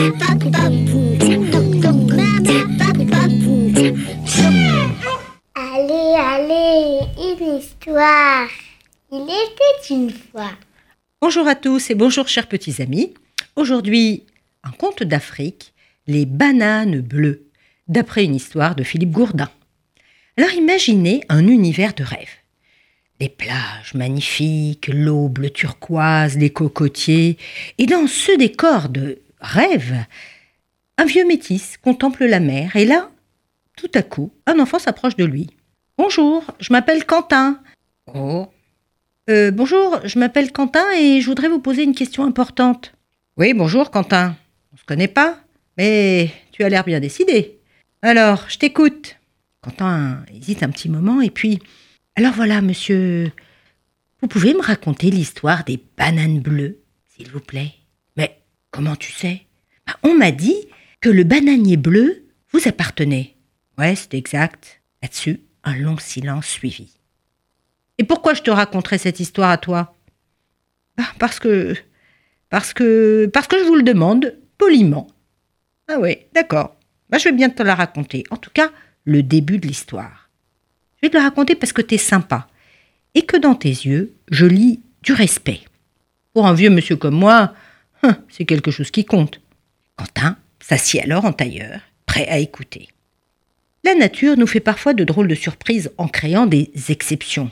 [0.00, 0.14] Allez,
[6.16, 8.48] allez, une histoire.
[9.12, 10.52] Il était une fois.
[11.20, 13.12] Bonjour à tous et bonjour chers petits amis.
[13.56, 14.24] Aujourd'hui,
[14.64, 15.74] un conte d'Afrique,
[16.06, 17.42] les bananes bleues,
[17.86, 19.50] d'après une histoire de Philippe Gourdin.
[20.38, 22.38] Alors imaginez un univers de rêve.
[23.18, 27.36] Des plages magnifiques, l'eau bleu turquoise, les cocotiers,
[27.76, 29.94] et dans ce décor de rêve,
[30.98, 33.10] un vieux métis contemple la mer, et là,
[33.76, 35.50] tout à coup, un enfant s'approche de lui.
[35.98, 37.60] Bonjour, je m'appelle Quentin.
[38.14, 38.48] Oh.
[39.28, 42.92] Euh, bonjour, je m'appelle Quentin et je voudrais vous poser une question importante.
[43.36, 44.36] Oui, bonjour Quentin.
[44.72, 45.38] On se connaît pas,
[45.76, 47.58] mais tu as l'air bien décidé.
[48.02, 49.16] Alors, je t'écoute.
[49.62, 51.60] Quentin hésite un petit moment et puis
[52.16, 53.32] alors voilà, monsieur,
[54.20, 57.72] vous pouvez me raconter l'histoire des bananes bleues, s'il vous plaît?
[58.70, 59.46] Comment tu sais?
[59.86, 60.56] Bah, On m'a dit
[61.00, 63.34] que le bananier bleu vous appartenait.
[63.78, 64.80] Ouais, c'est exact.
[65.02, 66.98] Là-dessus, un long silence suivit.
[67.98, 69.94] Et pourquoi je te raconterais cette histoire à toi?
[70.96, 71.74] Bah, Parce que.
[72.48, 73.30] Parce que.
[73.32, 75.06] Parce que je vous le demande poliment.
[75.88, 76.76] Ah oui, d'accord.
[77.08, 78.24] Bah, je vais bien te la raconter.
[78.30, 78.70] En tout cas,
[79.04, 80.28] le début de l'histoire.
[80.96, 82.46] Je vais te le raconter parce que tu es sympa
[83.14, 85.60] et que dans tes yeux, je lis du respect.
[86.34, 87.54] Pour un vieux monsieur comme moi,
[88.02, 89.40] hein, c'est quelque chose qui compte.
[89.96, 92.88] Quentin s'assit alors en tailleur, prêt à écouter.
[93.84, 97.50] La nature nous fait parfois de drôles de surprises en créant des exceptions.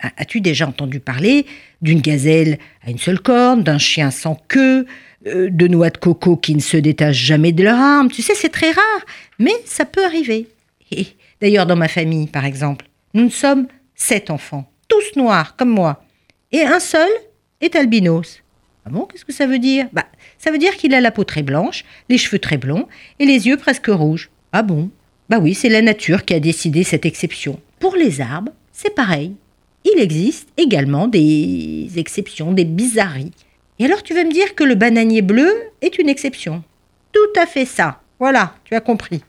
[0.00, 1.46] Ah, as-tu déjà entendu parler
[1.82, 4.86] d'une gazelle à une seule corne, d'un chien sans queue,
[5.26, 8.10] euh, de noix de coco qui ne se détachent jamais de leur arme?
[8.10, 9.06] Tu sais, c'est très rare,
[9.38, 10.48] mais ça peut arriver.
[10.92, 11.06] Et
[11.40, 16.04] d'ailleurs, dans ma famille, par exemple, nous sommes sept enfants, tous noirs comme moi,
[16.52, 17.10] et un seul
[17.60, 18.40] est albinos.
[18.94, 19.86] Ah qu'est-ce que ça veut dire?
[19.92, 20.06] Bah,
[20.38, 22.86] ça veut dire qu'il a la peau très blanche, les cheveux très blonds
[23.18, 24.30] et les yeux presque rouges.
[24.52, 24.90] Ah bon?
[25.28, 27.60] Bah oui, c'est la nature qui a décidé cette exception.
[27.80, 29.32] Pour les arbres, c'est pareil.
[29.84, 33.32] Il existe également des exceptions, des bizarreries.
[33.78, 36.64] Et alors tu veux me dire que le bananier bleu est une exception?
[37.12, 38.00] Tout à fait ça.
[38.18, 39.22] Voilà, tu as compris.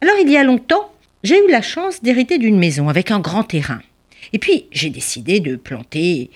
[0.00, 0.92] Alors il y a longtemps,
[1.22, 3.80] j'ai eu la chance d'hériter d'une maison avec un grand terrain.
[4.32, 6.30] Et puis, j'ai décidé de planter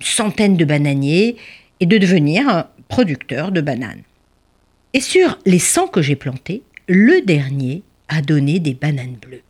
[0.00, 1.36] une centaine de bananiers
[1.80, 4.02] et de devenir un producteur de bananes.
[4.94, 9.42] Et sur les 100 que j'ai plantés, le dernier a donné des bananes bleues.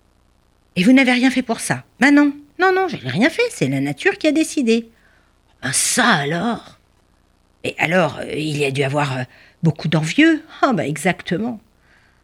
[0.76, 3.68] Et vous n'avez rien fait pour ça Ben non, non, non, j'ai rien fait, c'est
[3.68, 4.88] la nature qui a décidé.
[5.62, 6.78] Ben ça alors?
[7.64, 9.22] Et alors, euh, il y a dû avoir euh,
[9.62, 11.60] beaucoup d'envieux Ah ben exactement.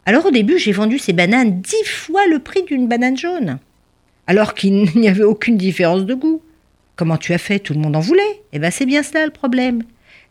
[0.05, 3.59] Alors au début, j'ai vendu ces bananes dix fois le prix d'une banane jaune,
[4.27, 6.41] alors qu'il n'y avait aucune différence de goût.
[6.95, 7.59] Comment tu as fait?
[7.59, 8.41] Tout le monde en voulait.
[8.53, 9.83] Eh bien, c'est bien cela le problème.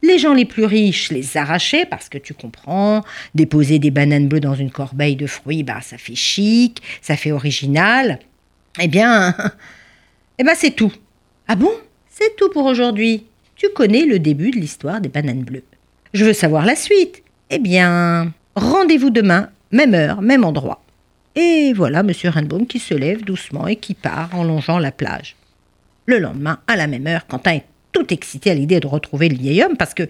[0.04, 3.02] Les gens les plus riches les arrachaient parce que tu comprends,
[3.34, 7.32] déposer des bananes bleues dans une corbeille de fruits, bah ça fait chic, ça fait
[7.32, 8.18] original.
[8.82, 9.34] Eh bien,
[10.38, 10.92] eh ben c'est tout.
[11.48, 11.70] Ah bon?
[12.10, 13.24] C'est tout pour aujourd'hui.
[13.56, 15.64] Tu connais le début de l'histoire des bananes bleues.
[16.12, 17.22] Je veux savoir la suite.
[17.48, 20.82] Eh bien, rendez-vous demain même heure, même endroit.
[21.34, 22.12] Et voilà M.
[22.24, 25.34] Rainbaum qui se lève doucement et qui part en longeant la plage.
[26.04, 29.36] Le lendemain, à la même heure, Quentin est tout excité à l'idée de retrouver le
[29.36, 30.02] vieil homme parce que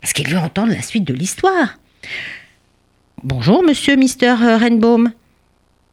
[0.00, 1.78] parce qu'il veut entendre la suite de l'histoire.
[3.22, 5.12] Bonjour, monsieur Mister Rainbaum.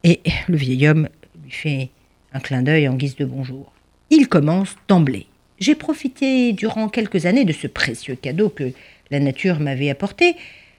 [0.03, 1.09] Et le vieil homme
[1.43, 1.89] lui fait
[2.33, 3.73] un clin d'œil en guise de bonjour.
[4.09, 5.27] Il commence d'emblée.
[5.59, 8.71] J'ai profité durant quelques années de ce précieux cadeau que
[9.09, 10.35] la nature m'avait apporté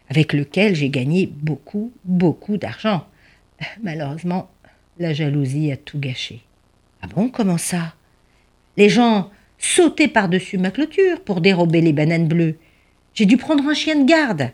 [0.08, 3.06] avec lequel j'ai gagné beaucoup, beaucoup d'argent.
[3.82, 4.50] Malheureusement,
[4.98, 6.40] la jalousie a tout gâché.
[7.00, 7.94] Ah bon, comment ça?
[8.76, 9.30] Les gens
[9.62, 12.56] sautaient par-dessus ma clôture pour dérober les bananes bleues.
[13.14, 14.50] J'ai dû prendre un chien de garde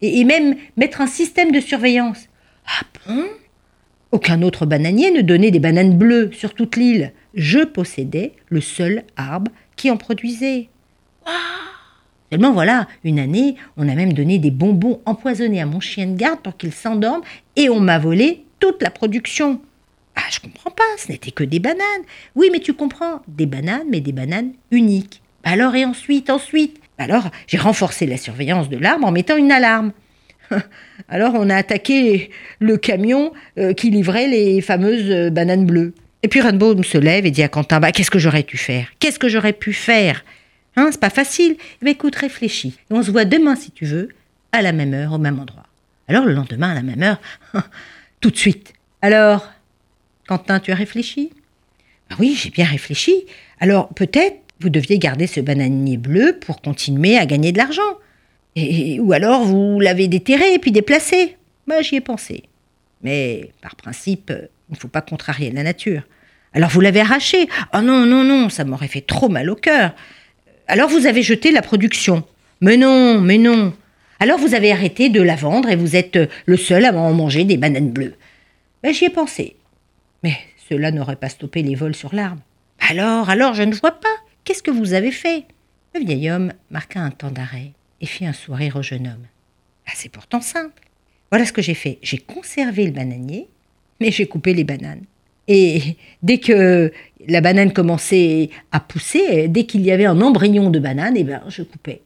[0.00, 2.28] et, même mettre un système de surveillance.
[2.66, 3.24] Ah bon?
[4.12, 7.12] Aucun autre bananier ne donnait des bananes bleues sur toute l'île.
[7.34, 10.68] Je possédais le seul arbre qui en produisait.
[12.30, 16.16] Seulement voilà, une année, on a même donné des bonbons empoisonnés à mon chien de
[16.16, 17.22] garde pour qu'il s'endorme
[17.56, 19.60] et on m'a volé toute la production.
[20.28, 22.02] Ah, je comprends pas, ce n'était que des bananes.
[22.34, 25.22] Oui, mais tu comprends, des bananes, mais des bananes uniques.
[25.42, 26.78] Bah alors, et ensuite, ensuite?
[26.98, 29.92] Bah Alors, j'ai renforcé la surveillance de l'arbre en mettant une alarme.
[31.08, 32.28] Alors, on a attaqué
[32.58, 35.94] le camion euh, qui livrait les fameuses euh, bananes bleues.
[36.22, 38.88] Et puis Rainbow se lève et dit à Quentin Qu'est-ce que j'aurais pu faire?
[38.98, 40.26] Qu'est-ce que j'aurais pu faire?
[40.76, 41.56] Hein, c'est pas facile.
[41.80, 42.76] Mais écoute, réfléchis.
[42.90, 44.10] On se voit demain, si tu veux,
[44.52, 45.64] à la même heure, au même endroit.
[46.06, 47.20] Alors, le lendemain, à la même heure,
[48.20, 48.74] tout de suite.
[49.00, 49.48] Alors,
[50.28, 51.30] Quentin, tu as réfléchi?
[52.10, 53.24] Bah Oui, j'ai bien réfléchi.
[53.60, 57.96] Alors, peut-être vous deviez garder ce bananier bleu pour continuer à gagner de l'argent.
[58.54, 61.36] Et, ou alors vous l'avez déterré puis déplacé.
[61.66, 62.44] Moi, j'y ai pensé.
[63.02, 66.02] Mais par principe, il ne faut pas contrarier la nature.
[66.52, 67.48] Alors vous l'avez arraché.
[67.72, 69.94] Oh non, non, non, ça m'aurait fait trop mal au cœur.
[70.66, 72.24] Alors vous avez jeté la production.
[72.60, 73.72] Mais non, mais non.
[74.18, 77.44] Alors vous avez arrêté de la vendre et vous êtes le seul à en manger
[77.44, 78.14] des bananes bleues.
[78.82, 79.56] Ben, J'y ai pensé.
[80.22, 80.36] Mais
[80.68, 82.42] cela n'aurait pas stoppé les vols sur l'arbre.
[82.88, 84.08] Alors, alors, je ne vois pas.
[84.44, 85.44] Qu'est-ce que vous avez fait?
[85.94, 89.26] Le vieil homme marqua un temps d'arrêt et fit un sourire au jeune homme.
[89.86, 90.82] Ah, c'est pourtant simple.
[91.30, 91.98] Voilà ce que j'ai fait.
[92.02, 93.48] J'ai conservé le bananier,
[94.00, 95.04] mais j'ai coupé les bananes.
[95.48, 96.92] Et dès que
[97.26, 101.42] la banane commençait à pousser, dès qu'il y avait un embryon de banane, eh ben,
[101.48, 102.02] je coupais.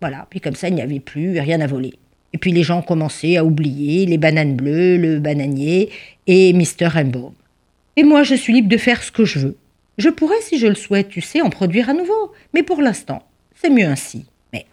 [0.00, 1.94] Voilà, puis comme ça, il n'y avait plus rien à voler.
[2.32, 5.90] Et puis les gens commençaient à oublier les bananes bleues, le bananier
[6.26, 6.86] et Mr.
[6.86, 7.34] Rainbow.
[7.96, 9.56] Et moi, je suis libre de faire ce que je veux.
[9.98, 12.32] Je pourrais, si je le souhaite, tu sais, en produire à nouveau.
[12.54, 13.22] Mais pour l'instant,
[13.54, 14.26] c'est mieux ainsi.
[14.52, 14.66] Mais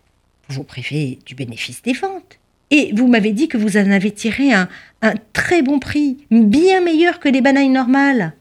[0.47, 2.39] vous préférez du bénéfice des ventes.
[2.71, 4.69] Et vous m'avez dit que vous en avez tiré un,
[5.01, 8.33] un très bon prix, bien meilleur que les bananes normales.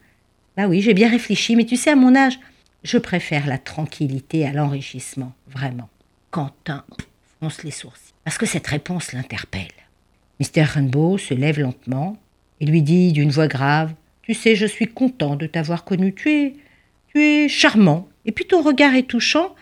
[0.57, 2.39] Bah oui, j'ai bien réfléchi, mais tu sais, à mon âge,
[2.83, 5.89] je préfère la tranquillité à l'enrichissement, vraiment.
[6.31, 6.85] Quentin
[7.39, 9.67] fronce les sourcils, parce que cette réponse l'interpelle.
[10.41, 10.63] Mr.
[10.63, 12.17] Rainbow se lève lentement
[12.61, 13.95] et lui dit d'une voix grave
[14.29, 16.15] Tu sais, je suis content de t'avoir connu.
[16.15, 16.55] Tu es.
[17.15, 18.09] Tu es charmant.
[18.27, 19.55] Et puis ton regard est touchant.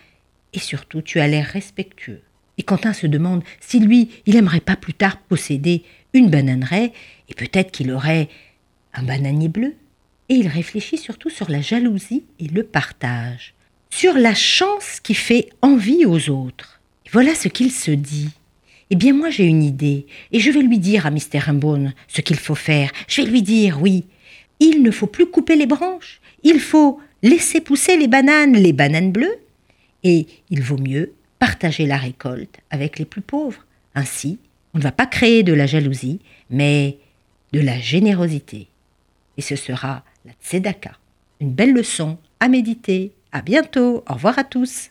[0.52, 2.22] Et surtout, tu as l'air respectueux.
[2.58, 5.84] Et Quentin se demande si lui, il aimerait pas plus tard posséder
[6.14, 6.92] une bananeraie,
[7.28, 8.28] et peut-être qu'il aurait
[8.94, 9.74] un bananier bleu.
[10.28, 13.54] Et il réfléchit surtout sur la jalousie et le partage,
[13.90, 16.80] sur la chance qui fait envie aux autres.
[17.04, 18.30] Et voilà ce qu'il se dit.
[18.88, 21.38] Eh bien moi j'ai une idée, et je vais lui dire à Mr.
[21.44, 22.90] Rambone ce qu'il faut faire.
[23.06, 24.06] Je vais lui dire, oui,
[24.60, 29.12] il ne faut plus couper les branches, il faut laisser pousser les bananes, les bananes
[29.12, 29.38] bleues,
[30.04, 33.64] et il vaut mieux partager la récolte avec les plus pauvres.
[33.94, 34.38] Ainsi,
[34.74, 36.20] on ne va pas créer de la jalousie,
[36.50, 36.98] mais
[37.52, 38.68] de la générosité.
[39.36, 40.92] Et ce sera la tzedaka,
[41.40, 43.12] une belle leçon à méditer.
[43.32, 44.02] À bientôt.
[44.08, 44.90] Au revoir à tous.